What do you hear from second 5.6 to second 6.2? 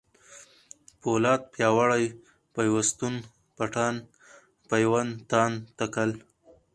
تکل